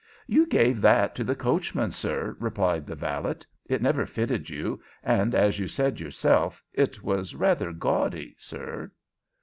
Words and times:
"You 0.25 0.47
gave 0.47 0.81
that 0.81 1.13
to 1.13 1.23
the 1.23 1.35
coachman, 1.35 1.91
sir," 1.91 2.35
replied 2.39 2.87
the 2.87 2.95
valet. 2.95 3.35
"It 3.67 3.83
never 3.83 4.07
fitted 4.07 4.49
you, 4.49 4.81
and, 5.03 5.35
as 5.35 5.59
you 5.59 5.67
said 5.67 5.99
yourself, 5.99 6.63
it 6.73 7.03
was 7.03 7.35
rather 7.35 7.71
gaudy, 7.71 8.35
sir." 8.39 8.89